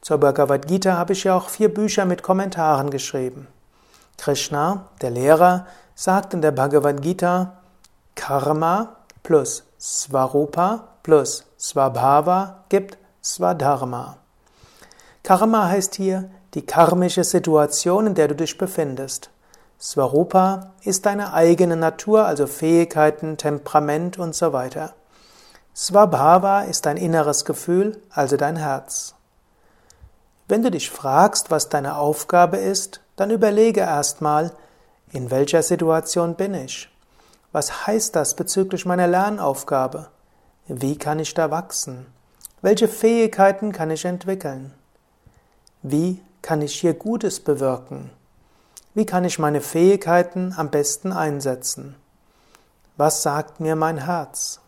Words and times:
Zur 0.00 0.16
Bhagavad 0.16 0.66
Gita 0.66 0.96
habe 0.96 1.12
ich 1.12 1.24
ja 1.24 1.36
auch 1.36 1.50
vier 1.50 1.68
Bücher 1.68 2.06
mit 2.06 2.22
Kommentaren 2.22 2.88
geschrieben. 2.88 3.46
Krishna, 4.16 4.86
der 5.02 5.10
Lehrer, 5.10 5.66
sagt 5.94 6.32
in 6.32 6.40
der 6.40 6.52
Bhagavad 6.52 7.02
Gita, 7.02 7.58
Karma 8.14 8.96
plus 9.22 9.64
Svarupa 9.78 10.91
plus 11.02 11.44
Svabhava 11.58 12.64
gibt 12.68 12.98
Swadharma. 13.22 14.18
Karma 15.22 15.68
heißt 15.68 15.94
hier 15.94 16.30
die 16.54 16.66
karmische 16.66 17.24
Situation, 17.24 18.08
in 18.08 18.14
der 18.14 18.28
du 18.28 18.34
dich 18.34 18.58
befindest. 18.58 19.30
Svarupa 19.80 20.72
ist 20.82 21.06
deine 21.06 21.32
eigene 21.32 21.76
Natur, 21.76 22.26
also 22.26 22.46
Fähigkeiten, 22.46 23.36
Temperament 23.36 24.18
und 24.18 24.34
so 24.34 24.52
weiter. 24.52 24.94
Svabhava 25.74 26.62
ist 26.62 26.86
dein 26.86 26.96
inneres 26.96 27.44
Gefühl, 27.44 28.00
also 28.10 28.36
dein 28.36 28.56
Herz. 28.56 29.14
Wenn 30.46 30.62
du 30.62 30.70
dich 30.70 30.90
fragst, 30.90 31.50
was 31.50 31.68
deine 31.68 31.96
Aufgabe 31.96 32.58
ist, 32.58 33.00
dann 33.16 33.30
überlege 33.30 33.80
erstmal, 33.80 34.52
in 35.10 35.30
welcher 35.30 35.62
Situation 35.62 36.34
bin 36.34 36.54
ich? 36.54 36.88
Was 37.52 37.86
heißt 37.86 38.16
das 38.16 38.34
bezüglich 38.34 38.86
meiner 38.86 39.06
Lernaufgabe? 39.06 40.08
Wie 40.74 40.96
kann 40.96 41.18
ich 41.18 41.34
da 41.34 41.50
wachsen? 41.50 42.06
Welche 42.62 42.88
Fähigkeiten 42.88 43.72
kann 43.72 43.90
ich 43.90 44.06
entwickeln? 44.06 44.72
Wie 45.82 46.22
kann 46.40 46.62
ich 46.62 46.80
hier 46.80 46.94
Gutes 46.94 47.40
bewirken? 47.40 48.08
Wie 48.94 49.04
kann 49.04 49.26
ich 49.26 49.38
meine 49.38 49.60
Fähigkeiten 49.60 50.54
am 50.56 50.70
besten 50.70 51.12
einsetzen? 51.12 51.94
Was 52.96 53.22
sagt 53.22 53.60
mir 53.60 53.76
mein 53.76 53.98
Herz? 53.98 54.60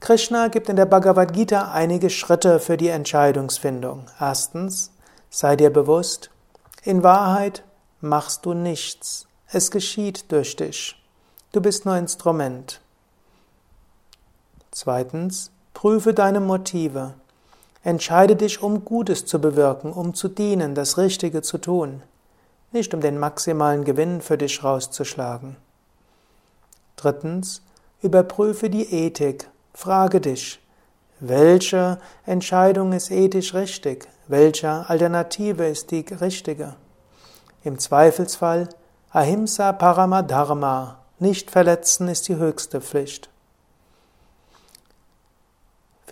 Krishna 0.00 0.48
gibt 0.48 0.68
in 0.68 0.76
der 0.76 0.84
Bhagavad 0.84 1.32
Gita 1.32 1.72
einige 1.72 2.10
Schritte 2.10 2.60
für 2.60 2.76
die 2.76 2.88
Entscheidungsfindung. 2.88 4.10
Erstens, 4.20 4.90
sei 5.30 5.56
dir 5.56 5.70
bewusst, 5.70 6.28
in 6.82 7.02
Wahrheit 7.02 7.64
machst 8.02 8.44
du 8.44 8.52
nichts. 8.52 9.26
Es 9.48 9.70
geschieht 9.70 10.30
durch 10.30 10.54
dich. 10.54 11.02
Du 11.52 11.62
bist 11.62 11.86
nur 11.86 11.96
Instrument. 11.96 12.82
Zweitens, 14.74 15.52
prüfe 15.72 16.14
deine 16.14 16.40
Motive. 16.40 17.14
Entscheide 17.84 18.34
dich, 18.34 18.60
um 18.60 18.84
Gutes 18.84 19.24
zu 19.24 19.40
bewirken, 19.40 19.92
um 19.92 20.14
zu 20.14 20.26
dienen, 20.26 20.74
das 20.74 20.98
Richtige 20.98 21.42
zu 21.42 21.58
tun, 21.58 22.02
nicht 22.72 22.92
um 22.92 23.00
den 23.00 23.20
maximalen 23.20 23.84
Gewinn 23.84 24.20
für 24.20 24.36
dich 24.36 24.64
rauszuschlagen. 24.64 25.54
Drittens, 26.96 27.62
überprüfe 28.02 28.68
die 28.68 28.92
Ethik. 28.92 29.48
Frage 29.74 30.20
dich, 30.20 30.60
welche 31.20 32.00
Entscheidung 32.26 32.92
ist 32.94 33.12
ethisch 33.12 33.54
richtig? 33.54 34.08
Welche 34.26 34.88
Alternative 34.88 35.68
ist 35.68 35.92
die 35.92 36.04
richtige? 36.20 36.74
Im 37.62 37.78
Zweifelsfall 37.78 38.70
Ahimsa 39.12 39.72
Paramadharma, 39.72 40.98
nicht 41.20 41.52
verletzen 41.52 42.08
ist 42.08 42.26
die 42.26 42.34
höchste 42.34 42.80
Pflicht. 42.80 43.30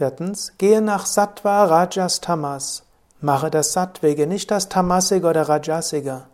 Viertens, 0.02 0.54
gehe 0.58 0.82
nach 0.82 1.06
Sattva, 1.06 1.62
Rajas, 1.62 2.20
Tamas. 2.20 2.82
Mache 3.20 3.52
das 3.52 3.72
Sattvige, 3.72 4.26
nicht 4.26 4.50
das 4.50 4.68
Tamasige 4.68 5.28
oder 5.28 5.48
Rajasige. 5.48 6.24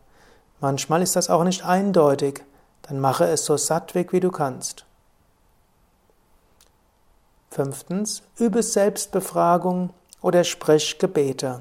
Manchmal 0.59 1.03
ist 1.03 1.17
das 1.17 1.29
auch 1.29 1.45
nicht 1.45 1.67
eindeutig, 1.67 2.43
dann 2.81 2.99
mache 2.99 3.27
es 3.27 3.45
so 3.45 3.59
sattwig, 3.59 4.15
wie 4.15 4.21
du 4.21 4.31
kannst. 4.31 4.87
Fünftens, 7.51 8.23
übe 8.39 8.63
Selbstbefragung 8.63 9.91
oder 10.23 10.45
sprich 10.45 10.99
Gebete. 10.99 11.61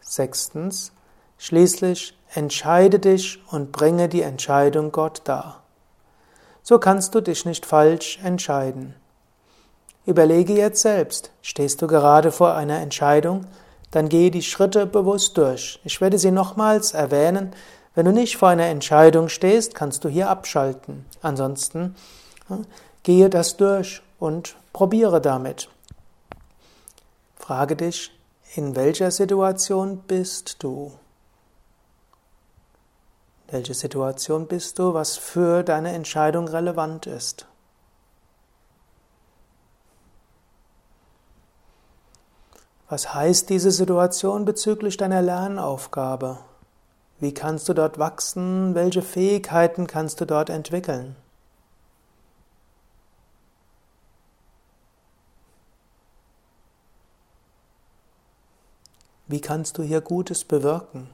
Sechstens, 0.00 0.90
schließlich 1.38 2.18
entscheide 2.34 2.98
dich 2.98 3.40
und 3.52 3.70
bringe 3.70 4.08
die 4.08 4.22
Entscheidung 4.22 4.90
Gott 4.90 5.22
dar. 5.22 5.62
So 6.64 6.80
kannst 6.80 7.14
du 7.14 7.20
dich 7.20 7.44
nicht 7.44 7.64
falsch 7.64 8.18
entscheiden. 8.24 8.96
Überlege 10.04 10.54
jetzt 10.54 10.82
selbst, 10.82 11.30
stehst 11.42 11.80
du 11.80 11.86
gerade 11.86 12.32
vor 12.32 12.54
einer 12.54 12.80
Entscheidung, 12.80 13.46
dann 13.92 14.08
gehe 14.08 14.30
die 14.30 14.42
Schritte 14.42 14.86
bewusst 14.86 15.36
durch. 15.36 15.78
Ich 15.84 16.00
werde 16.00 16.18
sie 16.18 16.30
nochmals 16.30 16.92
erwähnen. 16.92 17.52
Wenn 17.94 18.06
du 18.06 18.12
nicht 18.12 18.36
vor 18.36 18.48
einer 18.48 18.66
Entscheidung 18.66 19.28
stehst, 19.28 19.74
kannst 19.74 20.02
du 20.02 20.08
hier 20.08 20.30
abschalten. 20.30 21.04
Ansonsten 21.20 21.94
gehe 23.02 23.30
das 23.30 23.56
durch 23.56 24.02
und 24.18 24.56
probiere 24.72 25.20
damit. 25.20 25.68
Frage 27.36 27.76
dich, 27.76 28.10
in 28.54 28.76
welcher 28.76 29.10
Situation 29.10 29.98
bist 29.98 30.56
du? 30.62 30.92
Welche 33.48 33.74
Situation 33.74 34.46
bist 34.46 34.78
du, 34.78 34.94
was 34.94 35.16
für 35.18 35.62
deine 35.62 35.92
Entscheidung 35.92 36.48
relevant 36.48 37.06
ist? 37.06 37.46
Was 42.92 43.14
heißt 43.14 43.48
diese 43.48 43.70
Situation 43.70 44.44
bezüglich 44.44 44.98
deiner 44.98 45.22
Lernaufgabe? 45.22 46.40
Wie 47.20 47.32
kannst 47.32 47.66
du 47.70 47.72
dort 47.72 47.98
wachsen? 47.98 48.74
Welche 48.74 49.00
Fähigkeiten 49.00 49.86
kannst 49.86 50.20
du 50.20 50.26
dort 50.26 50.50
entwickeln? 50.50 51.16
Wie 59.26 59.40
kannst 59.40 59.78
du 59.78 59.82
hier 59.82 60.02
Gutes 60.02 60.44
bewirken? 60.44 61.08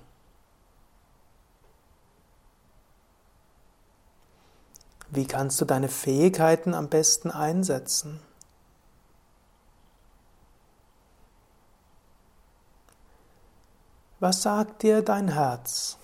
Wie 5.10 5.28
kannst 5.28 5.60
du 5.60 5.64
deine 5.64 5.88
Fähigkeiten 5.88 6.74
am 6.74 6.88
besten 6.88 7.30
einsetzen? 7.30 8.18
Was 14.20 14.42
sagt 14.42 14.82
dir 14.82 15.02
dein 15.02 15.28
Herz? 15.28 15.96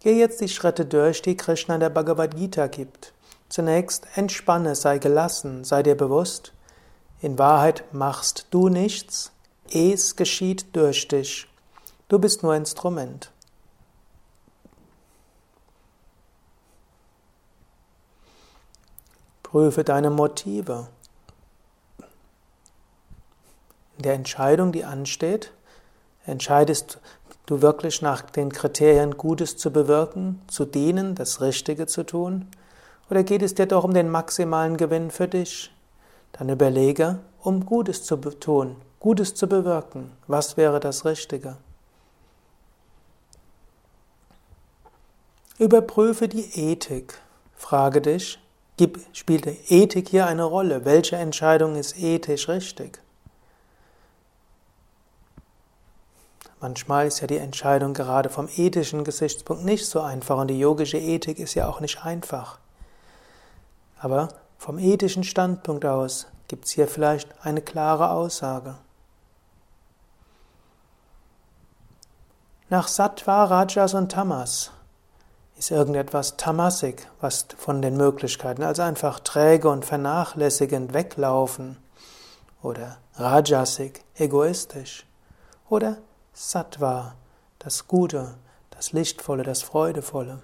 Geh 0.00 0.18
jetzt 0.18 0.40
die 0.40 0.48
Schritte 0.48 0.86
durch, 0.86 1.22
die 1.22 1.36
Krishna 1.36 1.74
in 1.74 1.80
der 1.80 1.90
Bhagavad 1.90 2.34
Gita 2.34 2.66
gibt. 2.66 3.12
Zunächst 3.48 4.08
entspanne, 4.16 4.74
sei 4.74 4.98
gelassen, 4.98 5.62
sei 5.62 5.84
dir 5.84 5.94
bewusst, 5.94 6.52
in 7.20 7.38
Wahrheit 7.38 7.84
machst 7.92 8.46
du 8.50 8.68
nichts, 8.68 9.30
es 9.72 10.16
geschieht 10.16 10.74
durch 10.74 11.06
dich. 11.06 11.46
Du 12.08 12.18
bist 12.18 12.42
nur 12.42 12.56
Instrument. 12.56 13.30
Prüfe 19.44 19.84
deine 19.84 20.10
Motive 20.10 20.88
der 24.02 24.14
Entscheidung, 24.14 24.72
die 24.72 24.84
ansteht, 24.84 25.52
entscheidest 26.26 26.98
du 27.46 27.62
wirklich 27.62 28.02
nach 28.02 28.22
den 28.22 28.52
Kriterien 28.52 29.16
Gutes 29.16 29.56
zu 29.56 29.72
bewirken, 29.72 30.40
zu 30.46 30.64
dienen, 30.64 31.14
das 31.14 31.40
Richtige 31.40 31.86
zu 31.86 32.04
tun? 32.04 32.46
Oder 33.10 33.24
geht 33.24 33.42
es 33.42 33.54
dir 33.54 33.66
doch 33.66 33.84
um 33.84 33.94
den 33.94 34.08
maximalen 34.08 34.76
Gewinn 34.76 35.10
für 35.10 35.26
dich? 35.26 35.74
Dann 36.32 36.48
überlege, 36.48 37.18
um 37.42 37.66
Gutes 37.66 38.04
zu 38.04 38.16
tun, 38.16 38.76
Gutes 39.00 39.34
zu 39.34 39.48
bewirken. 39.48 40.12
Was 40.28 40.56
wäre 40.56 40.78
das 40.78 41.04
Richtige? 41.04 41.56
Überprüfe 45.58 46.28
die 46.28 46.48
Ethik. 46.54 47.20
Frage 47.54 48.00
dich, 48.00 48.38
spielt 49.12 49.46
Ethik 49.70 50.08
hier 50.08 50.26
eine 50.26 50.44
Rolle? 50.44 50.84
Welche 50.84 51.16
Entscheidung 51.16 51.76
ist 51.76 51.98
ethisch 51.98 52.48
richtig? 52.48 53.00
Manchmal 56.60 57.06
ist 57.06 57.20
ja 57.20 57.26
die 57.26 57.38
Entscheidung 57.38 57.94
gerade 57.94 58.28
vom 58.28 58.48
ethischen 58.54 59.02
Gesichtspunkt 59.02 59.64
nicht 59.64 59.86
so 59.86 60.00
einfach 60.00 60.36
und 60.36 60.48
die 60.48 60.58
yogische 60.58 60.98
Ethik 60.98 61.38
ist 61.38 61.54
ja 61.54 61.66
auch 61.68 61.80
nicht 61.80 62.04
einfach. 62.04 62.58
Aber 63.98 64.28
vom 64.58 64.78
ethischen 64.78 65.24
Standpunkt 65.24 65.86
aus 65.86 66.26
gibt 66.48 66.66
es 66.66 66.72
hier 66.72 66.86
vielleicht 66.86 67.28
eine 67.42 67.62
klare 67.62 68.10
Aussage. 68.10 68.76
Nach 72.68 72.88
Sattva, 72.88 73.44
Rajas 73.44 73.94
und 73.94 74.12
Tamas 74.12 74.70
ist 75.56 75.70
irgendetwas 75.70 76.36
tamasig, 76.36 77.08
was 77.20 77.46
von 77.56 77.80
den 77.80 77.96
Möglichkeiten, 77.96 78.62
also 78.62 78.82
einfach 78.82 79.20
träge 79.20 79.68
und 79.68 79.84
vernachlässigend 79.84 80.92
weglaufen 80.92 81.78
oder 82.62 82.98
rajasig, 83.14 84.04
egoistisch 84.14 85.06
oder 85.68 85.98
Sattva, 86.32 87.14
das 87.58 87.86
Gute, 87.86 88.34
das 88.70 88.92
Lichtvolle, 88.92 89.42
das 89.42 89.62
Freudevolle. 89.62 90.42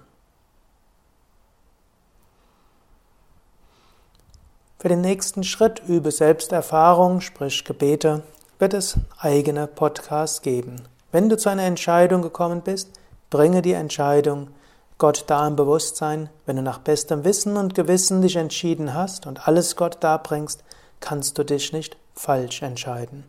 Für 4.79 4.89
den 4.89 5.01
nächsten 5.01 5.43
Schritt 5.43 5.81
übe 5.87 6.11
Selbsterfahrung, 6.11 7.21
sprich 7.21 7.65
Gebete, 7.65 8.21
wird 8.59 8.73
es 8.73 8.97
eigene 9.17 9.65
Podcasts 9.65 10.41
geben. 10.41 10.87
Wenn 11.11 11.29
du 11.29 11.37
zu 11.37 11.49
einer 11.49 11.63
Entscheidung 11.63 12.21
gekommen 12.21 12.61
bist, 12.61 12.91
bringe 13.29 13.61
die 13.61 13.73
Entscheidung 13.73 14.49
Gott 14.97 15.25
da 15.27 15.47
im 15.47 15.55
Bewusstsein. 15.55 16.29
Wenn 16.45 16.57
du 16.57 16.61
nach 16.61 16.79
bestem 16.79 17.23
Wissen 17.23 17.57
und 17.57 17.75
Gewissen 17.75 18.21
dich 18.21 18.35
entschieden 18.35 18.93
hast 18.93 19.25
und 19.25 19.47
alles 19.47 19.75
Gott 19.75 19.97
darbringst, 20.01 20.63
kannst 20.99 21.37
du 21.37 21.43
dich 21.43 21.73
nicht 21.73 21.97
falsch 22.13 22.61
entscheiden. 22.61 23.23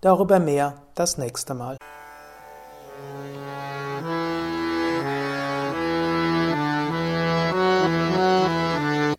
Darüber 0.00 0.38
mehr 0.38 0.74
das 0.94 1.18
nächste 1.18 1.54
Mal. 1.54 1.76